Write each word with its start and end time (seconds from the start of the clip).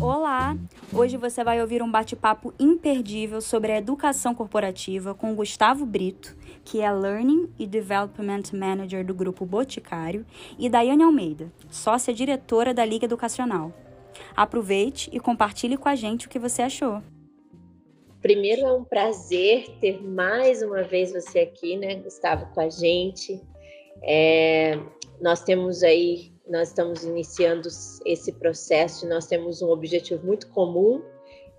Olá! 0.00 0.56
Hoje 0.92 1.16
você 1.16 1.44
vai 1.44 1.60
ouvir 1.60 1.80
um 1.80 1.90
bate-papo 1.90 2.52
imperdível 2.58 3.40
sobre 3.40 3.70
a 3.70 3.78
educação 3.78 4.34
corporativa 4.34 5.14
com 5.14 5.34
Gustavo 5.34 5.86
Brito, 5.86 6.36
que 6.64 6.80
é 6.80 6.90
Learning 6.90 7.48
e 7.58 7.66
Development 7.66 8.42
Manager 8.52 9.06
do 9.06 9.14
Grupo 9.14 9.46
Boticário, 9.46 10.26
e 10.58 10.68
Daiane 10.68 11.04
Almeida, 11.04 11.52
sócia 11.70 12.12
diretora 12.12 12.74
da 12.74 12.84
Liga 12.84 13.04
Educacional. 13.04 13.72
Aproveite 14.36 15.08
e 15.12 15.20
compartilhe 15.20 15.76
com 15.76 15.88
a 15.88 15.94
gente 15.94 16.26
o 16.26 16.30
que 16.30 16.38
você 16.38 16.62
achou. 16.62 17.00
Primeiro 18.20 18.62
é 18.62 18.72
um 18.72 18.84
prazer 18.84 19.76
ter 19.80 20.02
mais 20.02 20.60
uma 20.60 20.82
vez 20.82 21.12
você 21.12 21.40
aqui, 21.40 21.76
né, 21.76 21.96
Gustavo, 21.96 22.46
com 22.52 22.60
a 22.60 22.68
gente. 22.68 23.40
É, 24.02 24.78
nós 25.24 25.42
temos 25.42 25.82
aí 25.82 26.34
nós 26.46 26.68
estamos 26.68 27.02
iniciando 27.02 27.66
esse 28.04 28.30
processo 28.32 29.06
e 29.06 29.08
nós 29.08 29.26
temos 29.26 29.62
um 29.62 29.70
objetivo 29.70 30.24
muito 30.26 30.50
comum, 30.50 31.02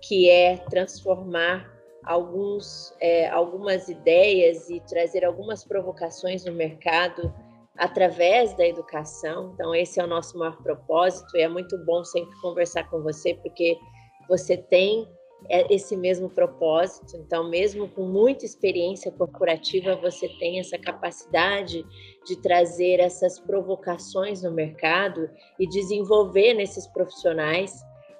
que 0.00 0.30
é 0.30 0.58
transformar 0.70 1.68
alguns, 2.04 2.94
é, 3.00 3.28
algumas 3.28 3.88
ideias 3.88 4.70
e 4.70 4.78
trazer 4.88 5.24
algumas 5.24 5.64
provocações 5.64 6.44
no 6.44 6.52
mercado 6.52 7.34
através 7.76 8.56
da 8.56 8.64
educação. 8.64 9.50
Então, 9.54 9.74
esse 9.74 9.98
é 9.98 10.04
o 10.04 10.06
nosso 10.06 10.38
maior 10.38 10.62
propósito 10.62 11.36
e 11.36 11.40
é 11.40 11.48
muito 11.48 11.76
bom 11.84 12.04
sempre 12.04 12.40
conversar 12.40 12.88
com 12.88 13.02
você, 13.02 13.34
porque 13.34 13.76
você 14.28 14.56
tem 14.56 15.08
esse 15.48 15.96
mesmo 15.96 16.28
propósito. 16.28 17.16
Então, 17.16 17.48
mesmo 17.48 17.88
com 17.88 18.02
muita 18.02 18.44
experiência 18.44 19.10
corporativa, 19.12 19.94
você 19.96 20.28
tem 20.38 20.58
essa 20.58 20.78
capacidade 20.78 21.84
de 22.24 22.36
trazer 22.40 23.00
essas 23.00 23.38
provocações 23.38 24.42
no 24.42 24.50
mercado 24.50 25.30
e 25.58 25.68
desenvolver 25.68 26.54
nesses 26.54 26.86
profissionais 26.86 27.72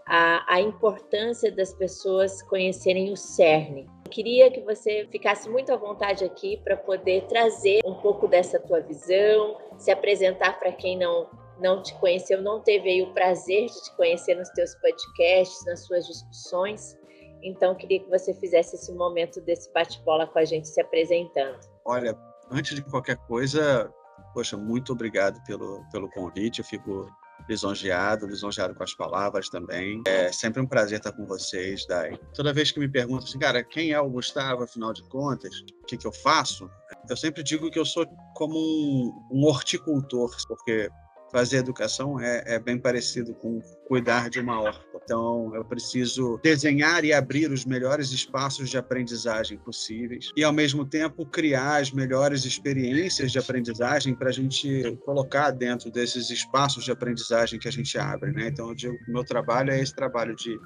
a, 0.06 0.54
a 0.54 0.60
importância 0.60 1.50
das 1.50 1.74
pessoas 1.74 2.40
conhecerem 2.42 3.10
o 3.10 3.16
CERN. 3.16 3.86
Eu 4.04 4.10
queria 4.10 4.50
que 4.50 4.60
você 4.60 5.08
ficasse 5.10 5.48
muito 5.48 5.72
à 5.72 5.76
vontade 5.76 6.24
aqui 6.24 6.58
para 6.62 6.76
poder 6.76 7.26
trazer 7.26 7.80
um 7.84 7.94
pouco 7.94 8.28
dessa 8.28 8.60
tua 8.60 8.80
visão, 8.80 9.56
se 9.76 9.90
apresentar 9.90 10.60
para 10.60 10.70
quem 10.70 10.96
não 10.96 11.28
não 11.58 11.82
te 11.82 11.94
conheceu, 11.94 12.42
não 12.42 12.60
teve 12.60 13.02
o 13.02 13.12
prazer 13.12 13.66
de 13.66 13.82
te 13.82 13.96
conhecer 13.96 14.34
nos 14.34 14.48
teus 14.50 14.74
podcasts, 14.74 15.64
nas 15.64 15.86
suas 15.86 16.06
discussões. 16.06 16.98
Então, 17.46 17.76
queria 17.76 18.00
que 18.00 18.10
você 18.10 18.34
fizesse 18.34 18.74
esse 18.74 18.92
momento 18.92 19.40
desse 19.40 19.72
bate-bola 19.72 20.26
com 20.26 20.38
a 20.40 20.44
gente 20.44 20.66
se 20.66 20.80
apresentando. 20.80 21.60
Olha, 21.84 22.18
antes 22.50 22.74
de 22.74 22.82
qualquer 22.82 23.16
coisa, 23.18 23.88
poxa, 24.34 24.56
muito 24.56 24.92
obrigado 24.92 25.40
pelo, 25.44 25.80
pelo 25.92 26.10
convite. 26.10 26.58
Eu 26.58 26.64
fico 26.64 27.08
lisonjeado, 27.48 28.26
lisonjeado 28.26 28.74
com 28.74 28.82
as 28.82 28.94
palavras 28.94 29.48
também. 29.48 30.02
É 30.08 30.32
sempre 30.32 30.60
um 30.60 30.66
prazer 30.66 30.98
estar 30.98 31.12
com 31.12 31.24
vocês, 31.24 31.86
Dai. 31.86 32.18
Toda 32.34 32.52
vez 32.52 32.72
que 32.72 32.80
me 32.80 32.88
perguntam 32.88 33.28
assim, 33.28 33.38
cara, 33.38 33.62
quem 33.62 33.92
é 33.92 34.00
o 34.00 34.10
Gustavo, 34.10 34.64
afinal 34.64 34.92
de 34.92 35.08
contas, 35.08 35.54
o 35.82 35.86
que, 35.86 35.96
que 35.96 36.06
eu 36.06 36.12
faço? 36.12 36.68
Eu 37.08 37.16
sempre 37.16 37.44
digo 37.44 37.70
que 37.70 37.78
eu 37.78 37.84
sou 37.84 38.04
como 38.34 38.58
um, 38.58 39.28
um 39.30 39.44
horticultor, 39.44 40.34
porque 40.48 40.90
fazer 41.36 41.58
educação 41.58 42.18
é, 42.18 42.42
é, 42.46 42.58
bem 42.58 42.78
parecido 42.78 43.34
com 43.34 43.60
cuidar 43.86 44.30
de 44.30 44.40
uma 44.40 44.58
horta. 44.58 44.80
Então, 45.04 45.54
eu 45.54 45.62
preciso 45.62 46.40
desenhar 46.42 47.04
e 47.04 47.12
abrir 47.12 47.52
os 47.52 47.66
melhores 47.66 48.10
espaços 48.10 48.70
de 48.70 48.78
aprendizagem 48.78 49.58
possíveis 49.58 50.30
e, 50.34 50.42
ao 50.42 50.50
mesmo 50.50 50.86
tempo, 50.86 51.26
criar 51.26 51.82
as 51.82 51.92
melhores 51.92 52.46
experiências 52.46 53.30
de 53.30 53.38
aprendizagem 53.38 54.14
para 54.14 54.30
a 54.30 54.32
gente 54.32 54.96
colocar 55.04 55.50
dentro 55.50 55.90
desses 55.90 56.30
espaços 56.30 56.86
de 56.86 56.90
aprendizagem 56.90 57.60
que 57.60 57.68
a 57.68 57.72
gente 57.72 57.98
abre. 57.98 58.32
Né? 58.32 58.48
Então, 58.48 58.70
eu 58.70 58.74
digo 58.74 58.96
meu 59.06 59.22
trabalho 59.22 59.70
é 59.70 59.78
esse 59.78 59.94
trabalho 59.94 60.34
de 60.34 60.58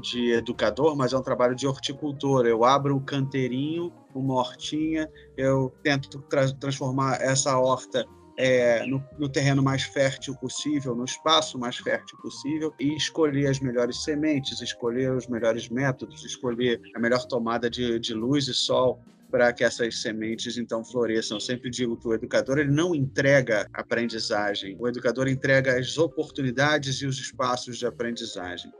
de 0.00 0.32
educador, 0.32 0.96
mas 0.96 1.12
é 1.12 1.18
um 1.18 1.22
trabalho 1.22 1.54
de 1.54 1.66
horticultor. 1.66 2.46
Eu 2.46 2.64
abro 2.64 2.96
o 2.96 3.00
canteirinho, 3.00 3.92
uma 4.14 4.34
hortinha, 4.34 5.06
eu 5.36 5.70
tento 5.82 6.18
tra 6.22 6.50
transformar 6.54 7.20
essa 7.20 7.58
horta 7.58 8.06
é, 8.42 8.84
no, 8.84 9.04
no, 9.16 9.28
terreno 9.28 9.62
mais 9.62 9.84
fértil 9.84 10.34
possível, 10.34 10.96
no 10.96 11.04
espaço 11.04 11.56
mais 11.56 11.76
fértil 11.76 12.18
possível, 12.18 12.74
e 12.80 12.96
escolher 12.96 13.46
as 13.46 13.60
melhores 13.60 14.02
sementes, 14.02 14.60
escolher 14.60 15.12
os 15.12 15.28
melhores 15.28 15.68
métodos, 15.68 16.24
escolher 16.24 16.80
a 16.92 16.98
melhor 16.98 17.24
tomada 17.26 17.70
de, 17.70 18.00
de 18.00 18.12
luz 18.12 18.48
e 18.48 18.54
sol 18.54 19.00
para 19.30 19.52
que 19.52 19.62
essas 19.62 20.02
sementes 20.02 20.58
então 20.58 20.84
floresçam. 20.84 21.36
Eu 21.36 21.40
sempre 21.40 21.70
digo 21.70 21.96
que 21.96 22.08
o 22.08 22.14
educador 22.14 22.58
ele 22.58 22.72
não 22.72 22.96
entrega 22.96 23.68
aprendizagem, 23.72 24.76
o 24.76 24.88
educador 24.88 25.28
entrega 25.28 25.78
as 25.78 25.96
oportunidades 25.96 26.96
e 26.96 27.06
os 27.06 27.18
espaços 27.18 27.78
de 27.78 27.86
aprendizagem. 27.86 28.72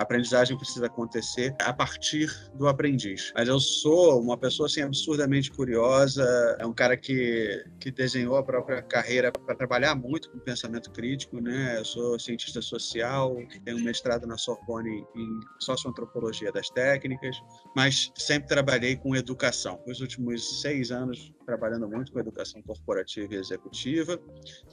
A 0.00 0.02
aprendizagem 0.02 0.56
precisa 0.56 0.86
acontecer 0.86 1.54
a 1.60 1.74
partir 1.74 2.26
do 2.54 2.66
aprendiz. 2.66 3.32
Mas 3.36 3.46
eu 3.46 3.60
sou 3.60 4.18
uma 4.18 4.38
pessoa 4.38 4.66
assim 4.66 4.80
absurdamente 4.80 5.50
curiosa, 5.50 6.24
é 6.58 6.64
um 6.64 6.72
cara 6.72 6.96
que 6.96 7.62
que 7.78 7.90
desenhou 7.90 8.36
a 8.36 8.42
própria 8.42 8.80
carreira 8.80 9.30
para 9.30 9.54
trabalhar 9.54 9.94
muito 9.94 10.30
com 10.30 10.38
pensamento 10.38 10.90
crítico, 10.90 11.38
né? 11.38 11.76
Eu 11.78 11.84
sou 11.84 12.18
cientista 12.18 12.62
social, 12.62 13.36
tenho 13.62 13.76
um 13.76 13.82
mestrado 13.82 14.26
na 14.26 14.38
Sorbonne 14.38 15.04
em 15.14 15.40
socioantropologia 15.58 16.50
das 16.50 16.70
técnicas, 16.70 17.36
mas 17.76 18.10
sempre 18.16 18.48
trabalhei 18.48 18.96
com 18.96 19.14
educação. 19.14 19.82
Nos 19.86 20.00
últimos 20.00 20.62
seis 20.62 20.90
anos 20.90 21.30
trabalhando 21.50 21.88
muito 21.88 22.12
com 22.12 22.20
educação 22.20 22.62
corporativa 22.62 23.34
e 23.34 23.36
executiva, 23.36 24.20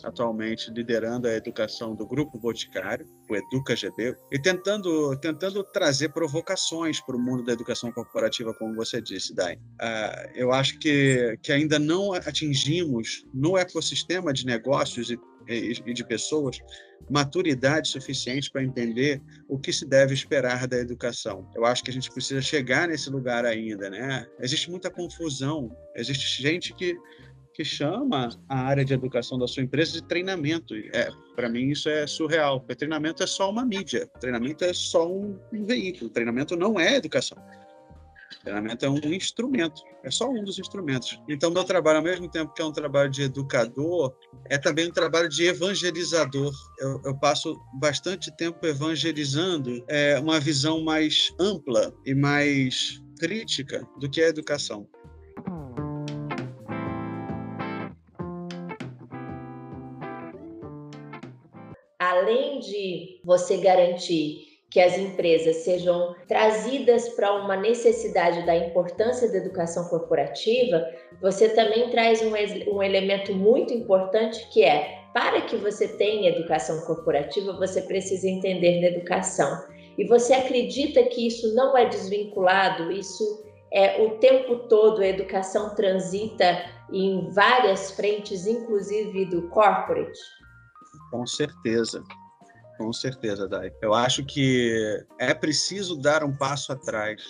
atualmente 0.04 0.70
liderando 0.70 1.28
a 1.28 1.34
educação 1.34 1.96
do 1.96 2.06
Grupo 2.06 2.38
Boticário, 2.38 3.08
o 3.28 3.36
Educa 3.36 3.76
GB, 3.76 4.16
e 4.32 4.40
tentando, 4.40 5.18
tentando 5.20 5.64
trazer 5.64 6.10
provocações 6.10 7.02
para 7.02 7.16
o 7.16 7.20
mundo 7.20 7.44
da 7.44 7.54
educação 7.54 7.92
corporativa, 7.92 8.54
como 8.54 8.76
você 8.76 9.02
disse, 9.02 9.34
Dai. 9.34 9.56
Uh, 9.56 10.30
eu 10.36 10.52
acho 10.52 10.78
que, 10.78 11.40
que 11.42 11.52
ainda 11.52 11.80
não 11.80 12.14
atingimos 12.14 13.26
no 13.34 13.58
ecossistema 13.58 14.32
de 14.32 14.46
negócios 14.46 15.10
e 15.10 15.18
e 15.48 15.94
de 15.94 16.04
pessoas 16.06 16.60
maturidade 17.10 17.88
suficiente 17.88 18.52
para 18.52 18.64
entender 18.64 19.22
o 19.48 19.58
que 19.58 19.72
se 19.72 19.86
deve 19.86 20.14
esperar 20.14 20.68
da 20.68 20.78
educação. 20.78 21.50
Eu 21.56 21.66
acho 21.66 21.84
que 21.84 21.90
a 21.90 21.94
gente 21.94 22.12
precisa 22.12 22.42
chegar 22.42 22.88
nesse 22.88 23.10
lugar 23.10 23.46
ainda, 23.46 23.90
né? 23.90 24.26
Existe 24.40 24.70
muita 24.70 24.90
confusão, 24.90 25.72
existe 25.96 26.42
gente 26.42 26.74
que 26.74 26.98
que 27.58 27.66
chama 27.66 28.30
a 28.48 28.56
área 28.56 28.86
de 28.86 28.94
educação 28.94 29.36
da 29.40 29.48
sua 29.48 29.64
empresa 29.64 29.94
de 29.94 30.04
treinamento. 30.04 30.76
É, 30.94 31.10
para 31.36 31.50
mim 31.50 31.72
isso 31.72 31.90
é 31.90 32.06
surreal. 32.06 32.60
Porque 32.60 32.76
treinamento 32.76 33.24
é 33.24 33.26
só 33.26 33.50
uma 33.50 33.66
mídia, 33.66 34.06
treinamento 34.20 34.64
é 34.64 34.72
só 34.74 35.12
um, 35.12 35.40
um 35.52 35.66
veículo. 35.66 36.08
Treinamento 36.12 36.56
não 36.56 36.80
é 36.80 36.98
educação. 36.98 37.36
Treinamento 38.44 38.86
é 38.86 38.90
um 38.90 38.98
instrumento, 39.14 39.82
é 40.04 40.12
só 40.12 40.30
um 40.30 40.44
dos 40.44 40.60
instrumentos. 40.60 41.22
Então, 41.28 41.52
meu 41.52 41.64
trabalho, 41.64 41.98
ao 41.98 42.04
mesmo 42.04 42.30
tempo 42.30 42.54
que 42.54 42.62
é 42.62 42.66
um 42.66 42.72
trabalho 42.72 43.10
de 43.10 43.24
educador, 43.24 44.14
é 44.50 44.58
também 44.58 44.88
um 44.88 44.92
trabalho 44.92 45.30
de 45.30 45.46
evangelizador. 45.46 46.54
Eu, 46.80 47.02
eu 47.06 47.18
passo 47.18 47.60
bastante 47.80 48.36
tempo 48.38 48.66
evangelizando 48.66 49.84
é, 49.88 50.20
uma 50.20 50.40
visão 50.40 50.84
mais 50.84 51.34
ampla 51.40 51.94
e 52.06 52.14
mais 52.14 53.02
crítica 53.20 53.88
do 54.00 54.10
que 54.10 54.22
a 54.22 54.28
educação. 54.28 54.88
Além 62.00 62.60
de 62.60 63.22
você 63.24 63.58
garantir 63.58 64.47
que 64.70 64.80
as 64.80 64.98
empresas 64.98 65.58
sejam 65.58 66.16
trazidas 66.28 67.10
para 67.10 67.34
uma 67.34 67.56
necessidade 67.56 68.46
da 68.46 68.56
importância 68.56 69.32
da 69.32 69.38
educação 69.38 69.88
corporativa, 69.88 70.86
você 71.22 71.50
também 71.50 71.90
traz 71.90 72.22
um, 72.22 72.34
um 72.76 72.84
elemento 72.84 73.34
muito 73.34 73.74
importante 73.74 74.48
que 74.52 74.64
é 74.64 74.98
para 75.14 75.42
que 75.42 75.56
você 75.56 75.88
tenha 75.88 76.30
educação 76.30 76.82
corporativa, 76.82 77.54
você 77.54 77.82
precisa 77.82 78.28
entender 78.28 78.82
da 78.82 78.98
educação. 78.98 79.66
E 79.98 80.06
você 80.06 80.34
acredita 80.34 81.02
que 81.04 81.26
isso 81.26 81.56
não 81.56 81.76
é 81.76 81.86
desvinculado, 81.86 82.92
isso 82.92 83.44
é 83.72 84.04
o 84.04 84.20
tempo 84.20 84.68
todo 84.68 85.02
a 85.02 85.08
educação 85.08 85.74
transita 85.76 86.64
em 86.92 87.30
várias 87.32 87.92
frentes, 87.92 88.46
inclusive 88.46 89.26
do 89.26 89.50
corporate? 89.50 90.20
Com 91.10 91.26
certeza. 91.26 92.04
Com 92.78 92.94
certeza, 92.94 93.48
Dai. 93.48 93.72
Eu 93.82 93.94
acho 93.94 94.24
que 94.24 95.04
é 95.20 95.34
preciso 95.34 95.96
dar 95.96 96.24
um 96.24 96.36
passo 96.36 96.72
atrás. 96.72 97.22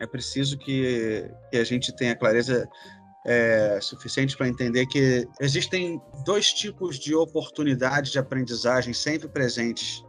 É 0.00 0.06
preciso 0.06 0.58
que, 0.58 1.30
que 1.50 1.58
a 1.58 1.64
gente 1.64 1.94
tenha 1.94 2.16
clareza 2.16 2.68
é, 3.26 3.78
suficiente 3.80 4.36
para 4.36 4.48
entender 4.48 4.86
que 4.86 5.26
existem 5.40 6.00
dois 6.24 6.52
tipos 6.52 6.98
de 6.98 7.14
oportunidades 7.14 8.12
de 8.12 8.18
aprendizagem 8.18 8.92
sempre 8.92 9.28
presentes 9.28 10.04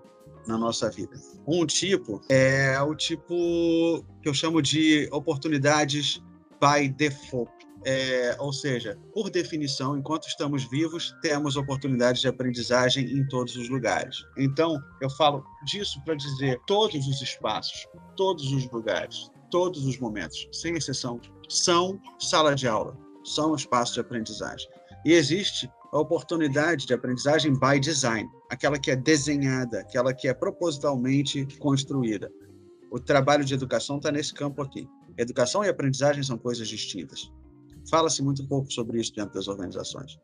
na 0.48 0.58
nossa 0.58 0.90
vida. 0.90 1.16
Um 1.48 1.66
tipo 1.66 2.22
é 2.30 2.80
o 2.82 2.96
tipo 2.96 4.04
que 4.22 4.30
eu 4.30 4.34
chamo 4.34 4.62
de 4.62 5.08
oportunidades 5.12 6.22
by 6.60 6.90
default. 6.90 7.52
É, 7.86 8.36
ou 8.40 8.52
seja, 8.52 8.98
por 9.14 9.30
definição, 9.30 9.96
enquanto 9.96 10.28
estamos 10.28 10.68
vivos, 10.70 11.16
temos 11.22 11.56
oportunidades 11.56 12.20
de 12.20 12.28
aprendizagem 12.28 13.06
em 13.06 13.28
todos 13.28 13.56
os 13.56 13.70
lugares. 13.70 14.26
Então, 14.36 14.82
eu 15.00 15.10
falo 15.12 15.46
disso 15.66 16.02
para 16.04 16.16
dizer 16.16 16.60
todos 16.66 17.08
os 17.08 17.22
espaços, 17.22 17.88
todos 18.18 18.52
os 18.52 18.70
lugares, 18.72 19.30
todos 19.52 19.86
os 19.86 20.00
momentos, 20.00 20.48
sem 20.52 20.76
exceção, 20.76 21.22
são 21.48 22.02
sala 22.20 22.56
de 22.56 22.68
aula, 22.68 22.98
são 23.24 23.54
espaço 23.54 23.94
de 23.94 24.00
aprendizagem. 24.00 24.68
E 25.06 25.14
existe 25.14 25.70
a 25.94 26.00
oportunidade 26.00 26.88
de 26.88 26.94
aprendizagem 26.94 27.54
by 27.54 27.80
design, 27.80 28.28
aquela 28.50 28.80
que 28.80 28.90
é 28.90 28.96
desenhada, 28.96 29.82
aquela 29.82 30.12
que 30.12 30.28
é 30.28 30.34
propositalmente 30.34 31.46
construída. 31.60 32.32
O 32.90 33.00
trabalho 33.00 33.46
de 33.46 33.54
educação 33.54 33.98
está 33.98 34.12
nesse 34.12 34.34
campo 34.34 34.64
aqui. 34.64 34.90
Educação 35.18 35.64
e 35.64 35.70
aprendizagem 35.70 36.24
são 36.24 36.38
coisas 36.38 36.68
distintas. 36.68 37.32
Fala-se 37.90 38.22
muito 38.24 38.48
pouco 38.48 38.72
sobre 38.72 39.00
isso 39.00 39.14
dentro 39.14 39.34
das 39.34 39.48
organizações. 39.48 40.18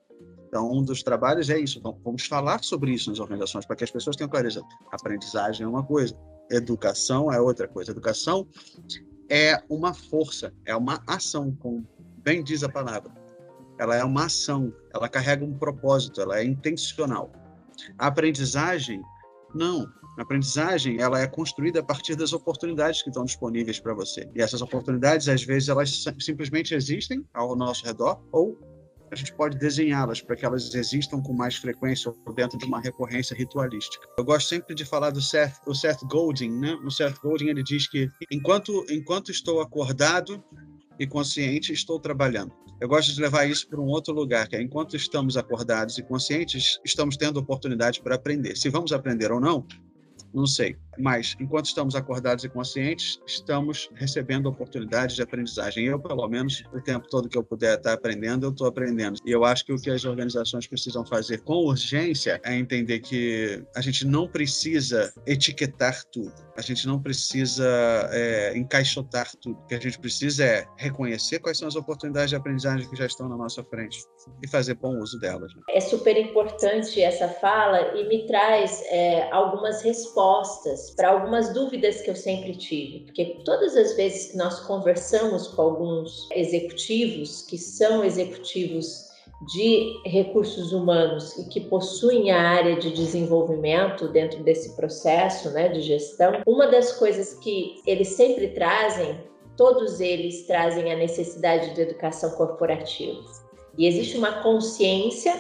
Então, 0.48 0.70
um 0.70 0.84
dos 0.84 1.02
trabalhos 1.02 1.50
é 1.50 1.58
isso. 1.58 1.80
Então, 1.80 1.98
vamos 2.04 2.26
falar 2.26 2.64
sobre 2.64 2.92
isso 2.92 3.10
nas 3.10 3.20
organizações, 3.20 3.66
para 3.66 3.76
que 3.76 3.84
as 3.84 3.92
pessoas 3.92 4.16
tenham 4.16 4.30
clareza. 4.30 4.62
Aprendizagem 4.92 5.66
é 5.66 5.70
uma 5.70 5.84
coisa, 5.84 6.14
educação 6.50 7.32
é 7.32 7.40
outra 7.40 7.68
coisa. 7.68 7.92
Educação 7.92 8.46
é 9.30 9.64
uma 9.70 9.94
força, 9.94 10.54
é 10.66 10.76
uma 10.76 11.02
ação, 11.08 11.56
como 11.56 11.88
bem 12.18 12.44
diz 12.44 12.64
a 12.64 12.70
palavra. 12.70 13.12
Ela 13.80 13.96
é 13.96 14.04
uma 14.04 14.26
ação, 14.26 14.74
ela 14.94 15.08
carrega 15.08 15.46
um 15.46 15.58
propósito, 15.58 16.20
ela 16.20 16.40
é 16.40 16.44
intencional. 16.44 17.32
A 17.98 18.08
aprendizagem, 18.08 19.02
não. 19.56 19.88
A 20.18 20.24
aprendizagem, 20.24 21.00
ela 21.00 21.20
é 21.20 21.28
construída 21.28 21.80
a 21.80 21.84
partir 21.84 22.16
das 22.16 22.34
oportunidades 22.34 23.02
que 23.02 23.10
estão 23.10 23.24
disponíveis 23.24 23.80
para 23.80 23.94
você. 23.94 24.30
E 24.36 24.42
essas 24.42 24.62
oportunidades, 24.62 25.28
às 25.30 25.44
vezes, 25.44 25.70
elas 25.70 26.04
simplesmente 26.20 26.74
existem 26.76 27.26
ao 27.34 27.56
nosso 27.56 27.86
redor 27.86 28.22
ou 28.32 28.60
a 29.12 29.16
gente 29.16 29.34
pode 29.34 29.58
desenhá-las 29.58 30.22
para 30.22 30.38
que 30.38 30.46
elas 30.46 30.74
existam 30.74 31.22
com 31.22 31.34
mais 31.34 31.58
frequência 31.58 32.14
ou 32.26 32.34
dentro 32.34 32.58
de 32.58 32.66
uma 32.66 32.80
recorrência 32.80 33.36
ritualística. 33.36 34.08
Eu 34.18 34.24
gosto 34.24 34.48
sempre 34.48 34.74
de 34.74 34.86
falar 34.86 35.10
do 35.10 35.22
Seth, 35.22 35.56
o 35.68 35.76
Seth 35.76 36.00
Godin, 36.10 36.50
né? 36.50 36.74
O 36.86 36.90
Seth 36.90 37.20
Godin 37.22 37.48
ele 37.48 37.62
diz 37.62 37.90
que 37.90 38.10
enquanto 38.32 38.86
enquanto 38.90 39.30
estou 39.30 39.60
acordado 39.60 40.42
e 40.98 41.06
consciente, 41.06 41.74
estou 41.74 42.00
trabalhando. 42.00 42.54
Eu 42.80 42.88
gosto 42.88 43.14
de 43.14 43.22
levar 43.22 43.46
isso 43.46 43.68
para 43.68 43.82
um 43.82 43.88
outro 43.88 44.14
lugar, 44.14 44.48
que 44.48 44.56
é 44.56 44.62
enquanto 44.62 44.96
estamos 44.96 45.36
acordados 45.36 45.98
e 45.98 46.04
conscientes, 46.04 46.80
estamos 46.86 47.18
tendo 47.18 47.38
oportunidade 47.38 48.02
para 48.02 48.16
aprender. 48.16 48.56
Se 48.56 48.70
vamos 48.70 48.94
aprender 48.94 49.32
ou 49.32 49.42
não, 49.42 49.66
não 50.34 50.46
sei. 50.46 50.78
Mas, 50.98 51.36
enquanto 51.40 51.66
estamos 51.66 51.96
acordados 51.96 52.44
e 52.44 52.50
conscientes, 52.50 53.20
estamos 53.26 53.90
recebendo 53.96 54.48
oportunidades 54.48 55.16
de 55.16 55.22
aprendizagem. 55.22 55.86
Eu, 55.86 56.00
pelo 56.00 56.28
menos, 56.28 56.64
o 56.74 56.82
tempo 56.82 57.08
todo 57.10 57.30
que 57.30 57.38
eu 57.38 57.44
puder 57.44 57.78
estar 57.78 57.94
aprendendo, 57.94 58.46
eu 58.46 58.52
estou 58.52 58.68
aprendendo. 58.68 59.20
E 59.26 59.32
eu 59.32 59.46
acho 59.46 59.66
que 59.66 59.74
o 59.74 59.78
que 59.78 59.90
as 59.90 60.04
organizações 60.04 60.68
precisam 60.68 61.06
fazer 61.06 61.42
com 61.42 61.66
urgência 61.66 62.40
é 62.44 62.56
entender 62.56 63.00
que 63.00 63.64
a 63.76 63.82
gente 63.82 64.06
não 64.06 64.28
precisa 64.28 65.14
etiquetar 65.26 66.04
tudo. 66.12 66.34
A 66.58 66.62
gente 66.62 66.86
não 66.88 67.02
precisa 67.02 67.66
é, 68.12 68.58
encaixotar 68.58 69.32
tudo. 69.42 69.58
O 69.58 69.66
que 69.68 69.76
a 69.76 69.80
gente 69.80 70.00
precisa 70.00 70.44
é 70.44 70.66
reconhecer 70.78 71.40
quais 71.40 71.58
são 71.58 71.68
as 71.68 71.76
oportunidades 71.76 72.30
de 72.30 72.36
aprendizagem 72.36 72.90
que 72.90 72.96
já 72.96 73.06
estão 73.06 73.30
na 73.30 73.38
nossa 73.38 73.64
frente 73.64 74.00
e 74.44 74.48
fazer 74.48 74.76
bom 74.76 74.98
uso 75.00 75.20
delas. 75.20 75.52
É 75.70 75.80
super 75.80 76.18
importante 76.18 77.02
essa 77.02 77.28
fala 77.28 77.98
e 77.98 78.08
me 78.08 78.26
traz 78.28 78.82
é, 78.90 79.32
algumas 79.32 79.82
respostas 79.82 80.92
para 80.96 81.10
algumas 81.10 81.54
dúvidas 81.54 82.02
que 82.02 82.10
eu 82.10 82.16
sempre 82.16 82.56
tive, 82.56 83.06
porque 83.06 83.42
todas 83.46 83.76
as 83.76 83.96
vezes 83.96 84.32
que 84.32 84.38
nós 84.38 84.60
conversamos 84.62 85.48
com 85.50 85.62
alguns 85.62 86.30
executivos 86.32 87.44
que 87.44 87.58
são 87.58 88.04
executivos 88.04 89.11
de 89.48 90.00
recursos 90.06 90.72
humanos 90.72 91.38
e 91.38 91.50
que 91.50 91.62
possuem 91.62 92.32
a 92.32 92.40
área 92.40 92.76
de 92.76 92.92
desenvolvimento 92.92 94.08
dentro 94.08 94.44
desse 94.44 94.76
processo 94.76 95.50
né, 95.52 95.70
de 95.70 95.82
gestão, 95.82 96.42
uma 96.46 96.68
das 96.68 96.94
coisas 96.94 97.34
que 97.36 97.82
eles 97.86 98.10
sempre 98.10 98.50
trazem, 98.50 99.20
todos 99.58 100.00
eles 100.00 100.46
trazem 100.46 100.92
a 100.92 100.98
necessidade 100.98 101.74
de 101.74 101.82
educação 101.82 102.32
corporativa. 102.32 103.20
E 103.78 103.88
existe 103.88 104.18
uma 104.18 104.44
consciência 104.44 105.34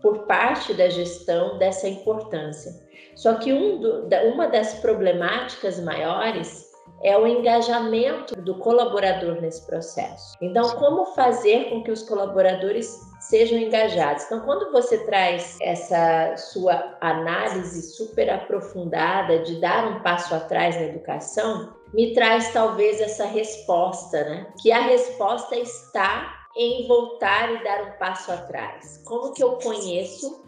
por 0.00 0.20
parte 0.26 0.72
da 0.72 0.88
gestão 0.88 1.58
dessa 1.58 1.88
importância. 1.88 2.82
Só 3.14 3.34
que 3.34 3.52
um 3.52 3.78
do, 3.78 4.06
uma 4.32 4.46
das 4.48 4.74
problemáticas 4.74 5.80
maiores 5.80 6.73
é 7.02 7.16
o 7.18 7.26
engajamento 7.26 8.34
do 8.40 8.54
colaborador 8.56 9.40
nesse 9.40 9.64
processo. 9.66 10.36
Então, 10.40 10.70
como 10.76 11.06
fazer 11.14 11.68
com 11.70 11.82
que 11.82 11.90
os 11.90 12.02
colaboradores 12.02 13.00
sejam 13.20 13.58
engajados? 13.58 14.24
Então, 14.24 14.40
quando 14.40 14.72
você 14.72 14.98
traz 15.04 15.58
essa 15.60 16.36
sua 16.36 16.96
análise 17.00 17.82
super 17.94 18.30
aprofundada 18.30 19.40
de 19.40 19.60
dar 19.60 19.86
um 19.88 20.02
passo 20.02 20.34
atrás 20.34 20.76
na 20.76 20.82
educação, 20.82 21.74
me 21.92 22.12
traz 22.12 22.52
talvez 22.52 23.00
essa 23.00 23.26
resposta, 23.26 24.24
né? 24.24 24.52
Que 24.60 24.72
a 24.72 24.80
resposta 24.80 25.56
está 25.56 26.44
em 26.56 26.86
voltar 26.86 27.52
e 27.52 27.64
dar 27.64 27.82
um 27.82 27.98
passo 27.98 28.32
atrás. 28.32 29.02
Como 29.04 29.32
que 29.32 29.42
eu 29.42 29.58
conheço 29.58 30.42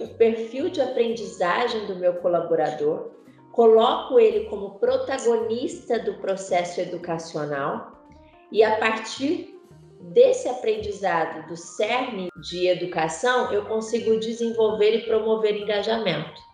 o 0.00 0.08
perfil 0.14 0.68
de 0.68 0.80
aprendizagem 0.80 1.86
do 1.86 1.96
meu 1.96 2.14
colaborador, 2.14 3.10
coloco 3.52 4.18
ele 4.18 4.46
como 4.46 4.78
protagonista 4.78 5.98
do 5.98 6.14
processo 6.14 6.80
educacional 6.80 7.92
e 8.50 8.64
a 8.64 8.78
partir 8.78 9.54
desse 10.00 10.48
aprendizado 10.48 11.46
do 11.46 11.56
cerne 11.56 12.28
de 12.40 12.66
educação, 12.66 13.52
eu 13.52 13.64
consigo 13.66 14.18
desenvolver 14.18 14.96
e 14.96 15.06
promover 15.06 15.56
engajamento. 15.56 16.51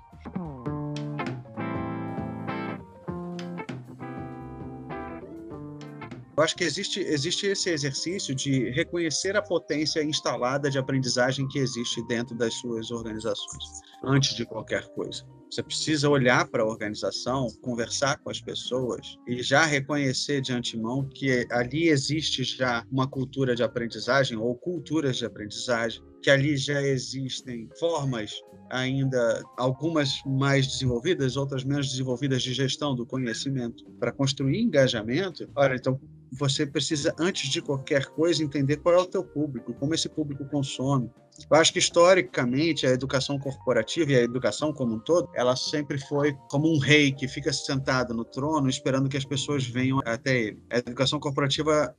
Eu 6.38 6.44
acho 6.44 6.54
que 6.54 6.62
existe, 6.62 7.00
existe 7.00 7.48
esse 7.48 7.68
exercício 7.68 8.32
de 8.32 8.70
reconhecer 8.70 9.36
a 9.36 9.42
potência 9.42 10.04
instalada 10.04 10.70
de 10.70 10.78
aprendizagem 10.78 11.48
que 11.48 11.58
existe 11.58 12.00
dentro 12.06 12.36
das 12.36 12.54
suas 12.54 12.92
organizações, 12.92 13.64
antes 14.04 14.36
de 14.36 14.46
qualquer 14.46 14.86
coisa. 14.90 15.26
Você 15.50 15.64
precisa 15.64 16.08
olhar 16.08 16.46
para 16.46 16.62
a 16.62 16.66
organização, 16.66 17.48
conversar 17.60 18.18
com 18.18 18.30
as 18.30 18.40
pessoas 18.40 19.16
e 19.26 19.42
já 19.42 19.64
reconhecer 19.64 20.40
de 20.40 20.52
antemão 20.52 21.08
que 21.08 21.44
ali 21.50 21.88
existe 21.88 22.44
já 22.44 22.86
uma 22.88 23.08
cultura 23.08 23.56
de 23.56 23.64
aprendizagem 23.64 24.38
ou 24.38 24.54
culturas 24.54 25.16
de 25.16 25.26
aprendizagem, 25.26 26.00
que 26.22 26.30
ali 26.30 26.56
já 26.56 26.80
existem 26.80 27.68
formas 27.80 28.30
ainda 28.70 29.42
algumas 29.56 30.22
mais 30.24 30.68
desenvolvidas, 30.68 31.36
outras 31.36 31.64
menos 31.64 31.90
desenvolvidas 31.90 32.44
de 32.44 32.52
gestão 32.52 32.94
do 32.94 33.04
conhecimento 33.04 33.84
para 33.98 34.12
construir 34.12 34.60
engajamento. 34.60 35.50
Olha, 35.56 35.74
então 35.74 35.98
você 36.32 36.66
precisa, 36.66 37.14
antes 37.18 37.48
de 37.48 37.62
qualquer 37.62 38.06
coisa, 38.06 38.42
entender 38.42 38.78
qual 38.78 38.94
é 38.94 38.98
o 38.98 39.06
teu 39.06 39.24
público, 39.24 39.74
como 39.74 39.94
esse 39.94 40.08
público 40.08 40.44
consome. 40.46 41.10
Eu 41.50 41.56
acho 41.56 41.72
que, 41.72 41.78
historicamente, 41.78 42.86
a 42.86 42.90
educação 42.90 43.38
corporativa 43.38 44.12
e 44.12 44.16
a 44.16 44.22
educação 44.22 44.72
como 44.72 44.94
um 44.94 44.98
todo, 44.98 45.30
ela 45.34 45.54
sempre 45.54 45.98
foi 45.98 46.34
como 46.50 46.72
um 46.72 46.78
rei 46.78 47.12
que 47.12 47.28
fica 47.28 47.52
sentado 47.52 48.12
no 48.12 48.24
trono 48.24 48.68
esperando 48.68 49.08
que 49.08 49.16
as 49.16 49.24
pessoas 49.24 49.64
venham 49.64 50.00
até 50.04 50.36
ele. 50.36 50.62
A 50.70 50.78
educação 50.78 51.20
corporativa 51.20 51.94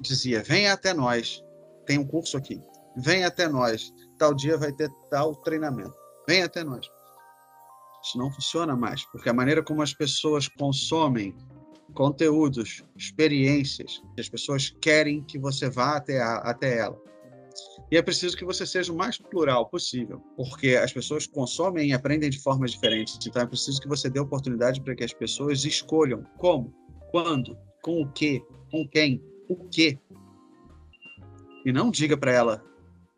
dizia, 0.00 0.42
venha 0.42 0.72
até 0.72 0.92
nós, 0.92 1.42
tem 1.86 1.98
um 1.98 2.06
curso 2.06 2.36
aqui, 2.36 2.60
venha 2.96 3.28
até 3.28 3.48
nós, 3.48 3.92
tal 4.18 4.34
dia 4.34 4.56
vai 4.56 4.72
ter 4.72 4.90
tal 5.10 5.34
treinamento, 5.36 5.94
venha 6.28 6.44
até 6.44 6.62
nós. 6.62 6.86
Isso 8.04 8.16
não 8.16 8.30
funciona 8.30 8.76
mais, 8.76 9.04
porque 9.10 9.28
a 9.28 9.34
maneira 9.34 9.62
como 9.62 9.82
as 9.82 9.92
pessoas 9.92 10.46
consomem 10.46 11.34
conteúdos, 11.94 12.84
experiências. 12.96 14.02
As 14.18 14.28
pessoas 14.28 14.74
querem 14.80 15.22
que 15.22 15.38
você 15.38 15.68
vá 15.68 15.96
até, 15.96 16.20
a, 16.20 16.36
até 16.38 16.78
ela. 16.78 17.00
E 17.90 17.96
é 17.96 18.02
preciso 18.02 18.36
que 18.36 18.44
você 18.44 18.66
seja 18.66 18.92
o 18.92 18.96
mais 18.96 19.16
plural 19.18 19.66
possível, 19.66 20.20
porque 20.36 20.76
as 20.76 20.92
pessoas 20.92 21.26
consomem 21.26 21.88
e 21.88 21.92
aprendem 21.92 22.28
de 22.28 22.38
formas 22.38 22.72
diferentes. 22.72 23.18
Então 23.26 23.42
é 23.42 23.46
preciso 23.46 23.80
que 23.80 23.88
você 23.88 24.10
dê 24.10 24.20
oportunidade 24.20 24.80
para 24.80 24.94
que 24.94 25.04
as 25.04 25.12
pessoas 25.12 25.64
escolham 25.64 26.22
como, 26.36 26.72
quando, 27.10 27.56
com 27.82 28.02
o 28.02 28.12
que, 28.12 28.42
com 28.70 28.86
quem, 28.86 29.22
o 29.48 29.56
que. 29.56 29.98
E 31.64 31.72
não 31.72 31.90
diga 31.90 32.16
para 32.16 32.32
ela 32.32 32.64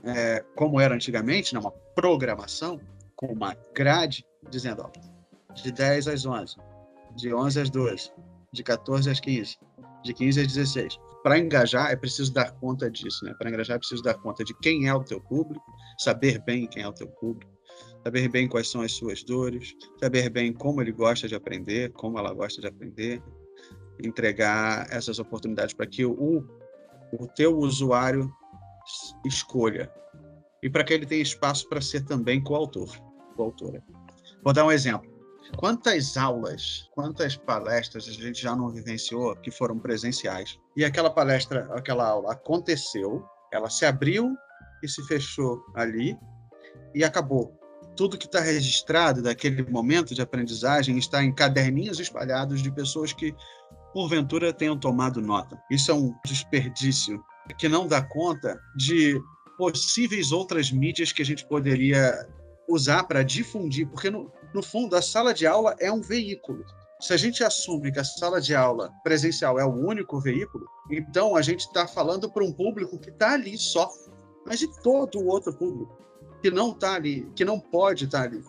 é, 0.05 0.45
como 0.55 0.81
era 0.81 0.95
antigamente, 0.95 1.53
numa 1.53 1.73
programação, 1.95 2.81
com 3.17 3.27
uma 3.27 3.55
grade, 3.75 4.25
dizendo 4.49 4.83
ó, 4.83 5.53
de 5.53 5.73
10 5.73 6.09
às 6.09 6.25
11, 6.25 6.57
de 7.17 7.35
11 7.35 7.61
às 7.61 7.71
12, 7.71 8.13
de 8.53 8.63
14 8.63 9.11
às 9.11 9.21
15, 9.21 9.59
de 10.05 10.15
15 10.15 10.41
às 10.41 10.47
16. 10.47 10.99
Para 11.23 11.39
engajar, 11.39 11.91
é 11.91 11.97
preciso 11.97 12.33
dar 12.33 12.51
conta 12.53 12.91
disso, 12.91 13.25
né? 13.25 13.35
Para 13.39 13.51
engajar, 13.51 13.77
é 13.77 13.79
preciso 13.79 14.03
dar 14.03 14.15
conta 14.15 14.43
de 14.43 14.55
quem 14.61 14.89
é 14.89 14.95
o 14.95 15.05
teu 15.05 15.21
público, 15.21 15.65
saber 15.99 16.43
bem 16.45 16.67
quem 16.67 16.83
é 16.83 16.89
o 16.89 16.93
teu 16.93 17.09
público, 17.09 17.53
saber 18.03 18.29
bem 18.29 18.49
quais 18.49 18.71
são 18.71 18.81
as 18.81 18.93
suas 18.93 19.23
dores, 19.23 19.75
saber 20.01 20.31
bem 20.31 20.53
como 20.53 20.81
ele 20.81 20.93
gosta 20.93 21.29
de 21.29 21.35
aprender, 21.35 21.93
como 21.93 22.19
ela 22.19 22.33
gosta 22.33 22.61
de 22.61 22.67
aprender, 22.67 23.23
entregar 24.03 24.87
essas 24.91 25.19
oportunidades 25.19 25.75
para 25.75 25.87
que 25.87 26.05
o 26.05 26.45
o 27.13 27.27
teu 27.27 27.59
usuário 27.59 28.33
escolha 29.25 29.93
e 30.63 30.71
para 30.71 30.85
que 30.85 30.93
ele 30.93 31.07
tenha 31.07 31.23
espaço 31.23 31.69
para 31.69 31.81
ser 31.81 32.05
também 32.05 32.43
coautor, 32.43 32.89
coautora. 33.35 33.83
Vou 34.43 34.53
dar 34.53 34.65
um 34.65 34.73
exemplo. 34.73 35.10
Quantas 35.57 36.17
aulas, 36.17 36.89
quantas 36.95 37.37
palestras 37.37 38.09
a 38.09 38.13
gente 38.13 38.41
já 38.41 38.57
não 38.57 38.71
vivenciou 38.71 39.37
que 39.37 39.51
foram 39.51 39.79
presenciais? 39.79 40.59
E 40.77 40.85
aquela 40.85 41.11
palestra, 41.11 41.69
aquela 41.75 42.09
aula 42.09 42.33
aconteceu, 42.33 43.25
ela 43.53 43.69
se 43.69 43.85
abriu 43.85 44.35
e 44.83 44.89
se 44.89 45.07
fechou 45.07 45.63
ali 45.75 46.17
e 46.95 47.05
acabou. 47.05 47.59
Tudo 47.97 48.17
que 48.17 48.27
está 48.27 48.41
registrado 48.41 49.23
daquele 49.23 49.63
momento 49.71 50.15
de 50.15 50.23
aprendizagem 50.23 50.97
está 50.97 51.23
em 51.23 51.35
caderninhos 51.35 52.01
espalhados 52.01 52.63
de 52.63 52.71
pessoas 52.73 53.13
que, 53.13 53.35
porventura, 53.93 54.53
tenham 54.53 54.79
tomado 54.79 55.21
nota. 55.21 55.61
Isso 55.71 55.91
é 55.91 55.95
um 55.95 56.15
desperdício 56.25 57.23
que 57.59 57.69
não 57.69 57.87
dá 57.87 58.01
conta 58.01 58.59
de 58.77 59.21
possíveis 59.59 60.33
outras 60.33 60.71
mídias 60.71 61.13
que 61.13 61.21
a 61.21 61.25
gente 61.25 61.47
poderia 61.47 62.27
usar 62.69 63.05
para 63.05 63.23
difundir, 63.23 63.87
porque 63.89 64.09
no, 64.09 64.33
no 64.55 64.63
fundo 64.63 64.97
a 64.97 65.03
sala 65.03 65.33
de 65.33 65.47
aula 65.47 65.75
é 65.79 65.91
um 65.91 66.01
veículo. 66.01 66.65
Se 67.01 67.15
a 67.15 67.17
gente 67.17 67.43
assume 67.43 67.91
que 67.91 67.99
a 67.99 68.05
sala 68.05 68.41
de 68.41 68.55
aula 68.55 68.91
presencial 69.03 69.59
é 69.59 69.65
o 69.65 69.73
único 69.73 70.21
veículo, 70.21 70.67
então 70.91 71.35
a 71.35 71.43
gente 71.43 71.61
está 71.61 71.87
falando 71.87 72.31
para 72.31 72.45
um 72.45 72.53
público 72.53 72.99
que 72.99 73.11
está 73.11 73.33
ali 73.33 73.57
só, 73.57 73.91
mas 74.47 74.61
e 74.61 74.69
todo 74.83 75.19
o 75.19 75.27
outro 75.27 75.53
público 75.55 75.99
que 76.43 76.51
não 76.51 76.73
está 76.73 76.95
ali, 76.95 77.31
que 77.35 77.45
não 77.45 77.59
pode 77.59 78.05
estar 78.05 78.21
tá 78.21 78.25
ali. 78.25 78.43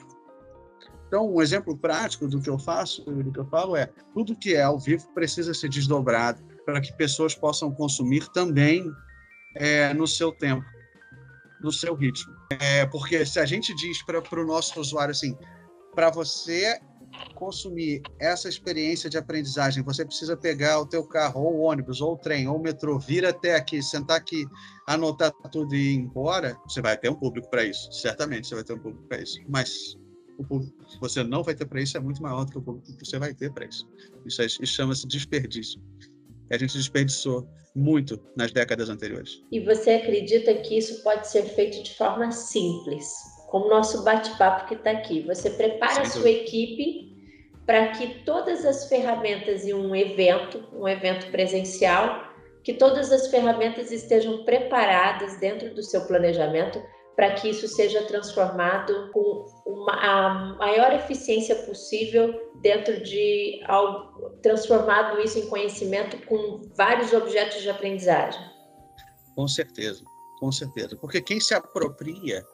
Então, 1.07 1.29
um 1.29 1.41
exemplo 1.41 1.77
prático 1.77 2.27
do 2.27 2.41
que 2.41 2.49
eu 2.49 2.57
faço, 2.57 3.03
do 3.03 3.31
que 3.31 3.39
eu 3.39 3.45
falo 3.47 3.75
é 3.75 3.89
tudo 4.13 4.35
que 4.35 4.55
é 4.55 4.63
ao 4.63 4.79
vivo 4.79 5.07
precisa 5.13 5.53
ser 5.53 5.69
desdobrado 5.69 6.41
para 6.65 6.79
que 6.79 6.93
pessoas 6.93 7.35
possam 7.35 7.69
consumir 7.73 8.27
também 8.29 8.89
é, 9.55 9.93
no 9.93 10.07
seu 10.07 10.31
tempo 10.31 10.65
no 11.61 11.71
seu 11.71 11.95
ritmo. 11.95 12.33
É, 12.49 12.85
porque 12.87 13.25
se 13.25 13.39
a 13.39 13.45
gente 13.45 13.73
diz 13.75 14.03
para 14.03 14.41
o 14.41 14.45
nosso 14.45 14.79
usuário 14.79 15.11
assim, 15.11 15.37
para 15.93 16.09
você 16.09 16.79
consumir 17.35 18.01
essa 18.19 18.47
experiência 18.47 19.09
de 19.09 19.17
aprendizagem, 19.17 19.83
você 19.83 20.05
precisa 20.05 20.37
pegar 20.37 20.79
o 20.79 20.85
teu 20.85 21.03
carro, 21.03 21.41
ou 21.41 21.55
o 21.55 21.59
ônibus, 21.61 21.99
ou 21.99 22.13
o 22.13 22.17
trem, 22.17 22.47
ou 22.47 22.57
o 22.57 22.61
metrô, 22.61 22.97
vir 22.99 23.25
até 23.25 23.55
aqui, 23.55 23.81
sentar 23.81 24.17
aqui, 24.17 24.45
anotar 24.87 25.31
tudo 25.51 25.75
e 25.75 25.93
ir 25.93 25.95
embora, 25.95 26.55
você 26.67 26.81
vai 26.81 26.97
ter 26.97 27.09
um 27.09 27.15
público 27.15 27.49
para 27.49 27.65
isso. 27.65 27.91
Certamente 27.91 28.47
você 28.47 28.55
vai 28.55 28.63
ter 28.63 28.73
um 28.73 28.79
público 28.79 29.07
para 29.07 29.21
isso. 29.21 29.39
Mas 29.49 29.97
o 30.37 30.43
público 30.43 30.73
que 30.85 30.99
você 30.99 31.23
não 31.23 31.43
vai 31.43 31.55
ter 31.55 31.65
para 31.65 31.81
isso 31.81 31.97
é 31.97 31.99
muito 31.99 32.21
maior 32.21 32.45
do 32.45 32.51
que 32.51 32.57
o 32.57 32.61
público 32.61 32.95
que 32.97 33.05
você 33.05 33.19
vai 33.19 33.33
ter 33.33 33.51
para 33.51 33.65
isso. 33.65 33.87
Isso, 34.25 34.41
é, 34.41 34.45
isso 34.45 34.65
chama-se 34.67 35.07
desperdício 35.07 35.81
a 36.51 36.57
gente 36.57 36.77
desperdiçou 36.77 37.47
muito 37.73 38.21
nas 38.35 38.51
décadas 38.51 38.89
anteriores. 38.89 39.41
E 39.51 39.61
você 39.61 39.91
acredita 39.91 40.53
que 40.55 40.77
isso 40.77 41.01
pode 41.01 41.27
ser 41.27 41.43
feito 41.43 41.81
de 41.81 41.95
forma 41.95 42.29
simples, 42.31 43.07
como 43.51 43.67
nosso 43.67 44.01
bate-papo 44.03 44.65
que 44.65 44.75
está 44.75 44.91
aqui? 44.91 45.21
Você 45.27 45.49
prepara 45.49 46.03
a 46.03 46.05
sua 46.05 46.29
equipe 46.29 47.11
para 47.65 47.89
que 47.89 48.23
todas 48.23 48.65
as 48.65 48.87
ferramentas 48.87 49.65
em 49.65 49.73
um 49.73 49.93
evento, 49.93 50.63
um 50.71 50.87
evento 50.87 51.29
presencial, 51.31 52.23
que 52.63 52.73
todas 52.73 53.11
as 53.11 53.27
ferramentas 53.27 53.91
estejam 53.91 54.45
preparadas 54.45 55.37
dentro 55.37 55.75
do 55.75 55.83
seu 55.83 56.07
planejamento 56.07 56.81
para 57.17 57.33
que 57.33 57.49
isso 57.49 57.67
seja 57.67 58.01
transformado 58.03 59.11
com 59.11 59.45
uma, 59.65 59.93
a 59.95 60.33
maior 60.55 60.93
eficiência 60.93 61.55
possível 61.63 62.33
dentro 62.61 63.03
de 63.03 63.61
ao, 63.67 64.13
transformado 64.41 65.19
isso 65.19 65.37
em 65.37 65.47
conhecimento 65.47 66.25
com 66.25 66.61
vários 66.73 67.11
objetos 67.11 67.61
de 67.61 67.69
aprendizagem. 67.69 68.41
Com 69.35 69.45
certeza, 69.45 70.05
com 70.39 70.51
certeza, 70.53 70.95
porque 70.95 71.21
quem 71.21 71.39
se 71.41 71.53
apropria, 71.53 72.45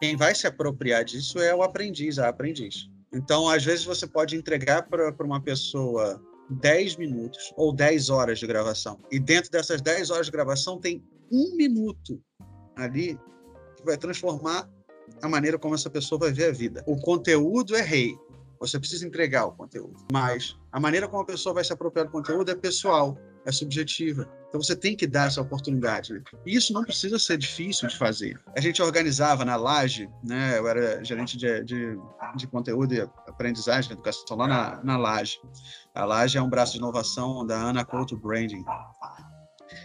quem 0.00 0.16
vai 0.16 0.34
se 0.34 0.46
apropriar 0.46 1.04
disso 1.04 1.38
é 1.38 1.54
o 1.54 1.62
aprendiz, 1.62 2.18
a 2.18 2.28
aprendiz. 2.28 2.88
Então, 3.12 3.48
às 3.48 3.64
vezes 3.64 3.84
você 3.84 4.06
pode 4.06 4.34
entregar 4.34 4.88
para 4.88 5.14
uma 5.24 5.40
pessoa 5.42 6.20
10 6.48 6.96
minutos 6.96 7.52
ou 7.56 7.72
10 7.72 8.08
horas 8.08 8.38
de 8.38 8.46
gravação. 8.46 8.98
E 9.10 9.18
dentro 9.18 9.50
dessas 9.50 9.80
10 9.82 10.10
horas 10.10 10.26
de 10.26 10.32
gravação 10.32 10.78
tem 10.78 11.04
um 11.30 11.54
minuto 11.54 12.20
ali 12.76 13.18
que 13.76 13.84
vai 13.84 13.96
transformar 13.96 14.68
a 15.20 15.28
maneira 15.28 15.58
como 15.58 15.74
essa 15.74 15.90
pessoa 15.90 16.18
vai 16.18 16.32
ver 16.32 16.46
a 16.46 16.52
vida. 16.52 16.82
O 16.86 16.96
conteúdo 16.96 17.76
é 17.76 17.82
rei. 17.82 18.16
Você 18.58 18.78
precisa 18.78 19.06
entregar 19.06 19.46
o 19.46 19.52
conteúdo. 19.52 19.96
Mas 20.12 20.56
a 20.70 20.80
maneira 20.80 21.08
como 21.08 21.22
a 21.22 21.26
pessoa 21.26 21.54
vai 21.54 21.64
se 21.64 21.72
apropriar 21.72 22.06
do 22.06 22.12
conteúdo 22.12 22.50
é 22.50 22.54
pessoal, 22.54 23.18
é 23.44 23.52
subjetiva. 23.52 24.28
Então 24.48 24.60
você 24.60 24.74
tem 24.74 24.96
que 24.96 25.06
dar 25.06 25.28
essa 25.28 25.40
oportunidade. 25.40 26.12
Né? 26.12 26.22
E 26.44 26.56
isso 26.56 26.72
não 26.72 26.82
precisa 26.82 27.18
ser 27.18 27.38
difícil 27.38 27.88
de 27.88 27.96
fazer. 27.96 28.38
A 28.56 28.60
gente 28.60 28.82
organizava 28.82 29.44
na 29.44 29.56
Laje, 29.56 30.08
né? 30.24 30.58
eu 30.58 30.66
era 30.66 31.02
gerente 31.04 31.36
de, 31.36 31.62
de, 31.64 31.96
de 32.36 32.46
conteúdo 32.48 32.94
e 32.94 33.00
aprendizagem, 33.28 33.92
educação 33.92 34.36
lá 34.36 34.46
na, 34.46 34.84
na 34.84 34.96
Laje. 34.96 35.40
A 35.94 36.04
Laje 36.04 36.36
é 36.36 36.42
um 36.42 36.50
braço 36.50 36.72
de 36.72 36.78
inovação 36.78 37.46
da 37.46 37.56
Ana 37.56 37.84
Couto 37.84 38.16
Branding. 38.16 38.64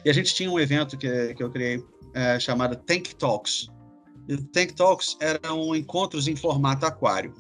E 0.04 0.10
a 0.10 0.14
gente 0.14 0.34
tinha 0.34 0.50
um 0.50 0.60
evento 0.60 0.98
que, 0.98 1.34
que 1.36 1.44
eu 1.44 1.52
criei 1.52 1.84
é, 2.14 2.40
chamado 2.40 2.76
Tank 2.76 3.14
Talks, 3.16 3.68
e 4.28 4.38
Tank 4.38 4.74
Talks 4.74 5.18
eram 5.20 5.76
encontros 5.76 6.28
em 6.28 6.36
formato 6.36 6.86
aquário. 6.86 7.34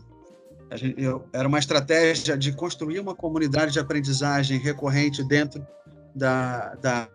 Gente, 0.73 1.01
eu, 1.01 1.27
era 1.31 1.47
uma 1.47 1.59
estratégia 1.59 2.37
de 2.37 2.51
construir 2.51 2.99
uma 2.99 3.15
comunidade 3.15 3.71
de 3.73 3.79
aprendizagem 3.79 4.59
recorrente 4.59 5.23
dentro 5.23 5.65
da, 6.15 6.75
da, 6.75 7.09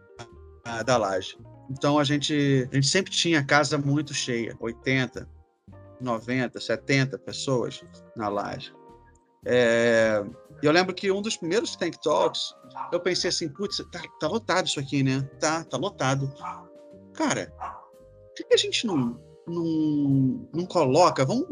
da 0.84 0.96
laje. 0.96 1.38
Então 1.70 1.98
a 1.98 2.04
gente, 2.04 2.68
a 2.70 2.74
gente 2.74 2.88
sempre 2.88 3.10
tinha 3.10 3.44
casa 3.44 3.78
muito 3.78 4.12
cheia, 4.12 4.56
80, 4.60 5.28
90, 6.00 6.60
70 6.60 7.18
pessoas 7.18 7.82
na 8.16 8.28
laje. 8.28 8.74
É, 9.44 10.22
eu 10.62 10.70
lembro 10.70 10.94
que 10.94 11.10
um 11.10 11.22
dos 11.22 11.36
primeiros 11.36 11.74
Tank 11.76 11.96
Talks, 12.02 12.54
eu 12.92 13.00
pensei 13.00 13.30
assim, 13.30 13.48
putz, 13.48 13.78
tá, 13.90 14.02
tá 14.18 14.28
lotado 14.28 14.66
isso 14.66 14.78
aqui, 14.78 15.02
né? 15.02 15.22
Tá, 15.40 15.64
tá 15.64 15.76
lotado. 15.76 16.30
Cara, 17.14 17.46
por 18.36 18.46
que 18.46 18.54
a 18.54 18.56
gente 18.56 18.86
não 18.86 19.18
não, 19.50 20.48
não 20.52 20.66
coloca, 20.66 21.24
vamos. 21.24 21.46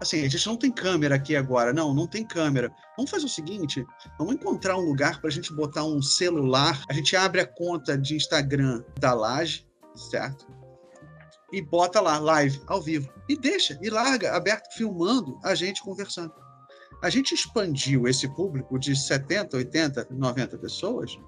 Assim, 0.00 0.24
a 0.24 0.28
gente 0.28 0.46
não 0.46 0.56
tem 0.56 0.70
câmera 0.70 1.14
aqui 1.14 1.36
agora. 1.36 1.72
Não, 1.72 1.94
não 1.94 2.06
tem 2.06 2.24
câmera. 2.24 2.72
Vamos 2.96 3.10
fazer 3.10 3.26
o 3.26 3.28
seguinte: 3.28 3.84
vamos 4.18 4.34
encontrar 4.34 4.76
um 4.76 4.84
lugar 4.84 5.20
para 5.20 5.28
a 5.28 5.32
gente 5.32 5.52
botar 5.52 5.84
um 5.84 6.00
celular. 6.02 6.82
A 6.88 6.92
gente 6.92 7.14
abre 7.14 7.40
a 7.40 7.46
conta 7.46 7.96
de 7.96 8.14
Instagram 8.14 8.82
da 8.98 9.12
Laje, 9.12 9.66
certo? 9.94 10.46
E 11.52 11.60
bota 11.60 12.00
lá, 12.00 12.18
live, 12.18 12.62
ao 12.66 12.80
vivo. 12.80 13.12
E 13.28 13.36
deixa, 13.36 13.78
e 13.82 13.90
larga, 13.90 14.34
aberto, 14.34 14.74
filmando 14.74 15.38
a 15.44 15.54
gente 15.54 15.82
conversando. 15.82 16.32
A 17.02 17.10
gente 17.10 17.34
expandiu 17.34 18.08
esse 18.08 18.28
público 18.28 18.78
de 18.78 18.96
70, 18.96 19.56
80, 19.56 20.08
90 20.10 20.58
pessoas 20.58 21.18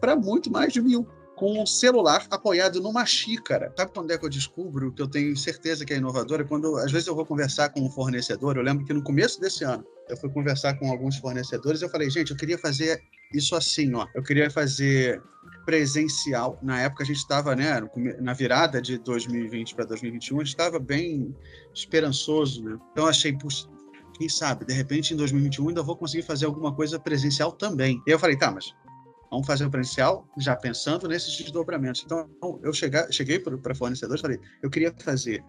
para 0.00 0.16
muito 0.16 0.50
mais 0.50 0.72
de 0.72 0.80
mil 0.80 1.06
com 1.40 1.58
um 1.58 1.64
celular 1.64 2.26
apoiado 2.30 2.82
numa 2.82 3.06
xícara. 3.06 3.72
Sabe 3.74 3.92
quando 3.94 4.10
é 4.10 4.18
que 4.18 4.26
eu 4.26 4.28
descubro 4.28 4.92
que 4.92 5.00
eu 5.00 5.08
tenho 5.08 5.34
certeza 5.34 5.86
que 5.86 5.94
é 5.94 5.96
inovadora? 5.96 6.44
Quando 6.44 6.76
às 6.76 6.92
vezes 6.92 7.08
eu 7.08 7.14
vou 7.14 7.24
conversar 7.24 7.70
com 7.70 7.80
um 7.80 7.90
fornecedor, 7.90 8.58
eu 8.58 8.62
lembro 8.62 8.84
que 8.84 8.92
no 8.92 9.02
começo 9.02 9.40
desse 9.40 9.64
ano 9.64 9.82
eu 10.06 10.18
fui 10.18 10.28
conversar 10.28 10.74
com 10.74 10.90
alguns 10.90 11.16
fornecedores, 11.16 11.80
eu 11.80 11.88
falei, 11.88 12.10
gente, 12.10 12.30
eu 12.30 12.36
queria 12.36 12.58
fazer 12.58 13.00
isso 13.32 13.56
assim, 13.56 13.94
ó. 13.94 14.06
Eu 14.14 14.22
queria 14.22 14.50
fazer 14.50 15.22
presencial. 15.64 16.58
Na 16.62 16.78
época 16.82 17.04
a 17.04 17.06
gente 17.06 17.18
estava, 17.18 17.56
né, 17.56 17.80
na 18.20 18.34
virada 18.34 18.82
de 18.82 18.98
2020 18.98 19.74
para 19.74 19.86
2021, 19.86 20.36
a 20.36 20.44
gente 20.44 20.48
estava 20.48 20.78
bem 20.78 21.34
esperançoso, 21.72 22.62
né? 22.62 22.78
Então 22.92 23.06
achei, 23.06 23.32
puxa, 23.32 23.66
quem 24.18 24.28
sabe, 24.28 24.66
de 24.66 24.74
repente 24.74 25.14
em 25.14 25.16
2021 25.16 25.70
ainda 25.70 25.82
vou 25.82 25.96
conseguir 25.96 26.22
fazer 26.22 26.44
alguma 26.44 26.74
coisa 26.74 27.00
presencial 27.00 27.50
também. 27.50 28.02
E 28.06 28.10
eu 28.10 28.18
falei, 28.18 28.36
tá, 28.36 28.50
mas 28.50 28.74
Vamos 29.30 29.46
fazer 29.46 29.64
o 29.64 29.70
presencial 29.70 30.28
já 30.38 30.56
pensando 30.56 31.06
nesses 31.06 31.36
desdobramentos. 31.36 32.02
Então, 32.04 32.28
eu 32.62 32.72
chegar, 32.72 33.10
cheguei 33.12 33.38
para 33.38 33.74
fornecedores 33.74 34.20
e 34.20 34.22
falei, 34.22 34.40
eu 34.62 34.68
queria 34.68 34.92
fazer 34.98 35.44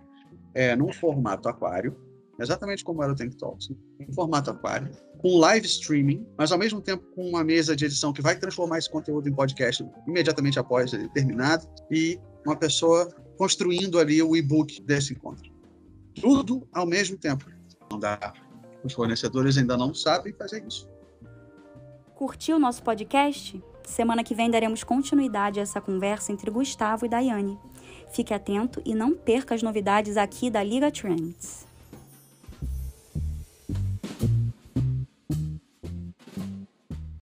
é, 0.53 0.75
num 0.75 0.93
formato 0.93 1.49
aquário, 1.49 1.97
exatamente 2.39 2.83
como 2.83 3.01
era 3.01 3.11
o 3.11 3.15
Tank 3.15 3.35
Talks, 3.35 3.71
em 3.99 4.13
formato 4.13 4.51
aquário, 4.51 4.91
com 5.17 5.37
live 5.37 5.65
streaming, 5.65 6.25
mas 6.37 6.51
ao 6.51 6.59
mesmo 6.59 6.79
tempo 6.79 7.03
com 7.15 7.27
uma 7.27 7.43
mesa 7.43 7.75
de 7.75 7.85
edição 7.85 8.13
que 8.13 8.21
vai 8.21 8.37
transformar 8.37 8.77
esse 8.77 8.89
conteúdo 8.89 9.27
em 9.27 9.33
podcast 9.33 9.83
imediatamente 10.07 10.59
após 10.59 10.93
ele 10.93 11.09
terminado, 11.09 11.67
e 11.89 12.19
uma 12.45 12.55
pessoa 12.55 13.09
construindo 13.37 13.99
ali 13.99 14.21
o 14.21 14.35
e-book 14.35 14.81
desse 14.83 15.13
encontro. 15.13 15.51
Tudo 16.13 16.67
ao 16.71 16.85
mesmo 16.85 17.17
tempo. 17.17 17.45
Não 17.91 17.99
dá. 17.99 18.33
Os 18.83 18.93
fornecedores 18.93 19.57
ainda 19.57 19.77
não 19.77 19.93
sabem 19.93 20.33
fazer 20.33 20.65
isso. 20.67 20.89
Curtiu 22.15 22.57
o 22.57 22.59
nosso 22.59 22.83
podcast? 22.83 23.63
Semana 23.91 24.23
que 24.23 24.33
vem 24.33 24.49
daremos 24.49 24.85
continuidade 24.85 25.59
a 25.59 25.63
essa 25.63 25.81
conversa 25.81 26.31
entre 26.31 26.49
Gustavo 26.49 27.05
e 27.05 27.09
Daiane. 27.09 27.59
Fique 28.13 28.33
atento 28.33 28.81
e 28.85 28.95
não 28.95 29.13
perca 29.13 29.53
as 29.53 29.61
novidades 29.61 30.15
aqui 30.15 30.49
da 30.49 30.63
Liga 30.63 30.89
Trends. 30.89 31.67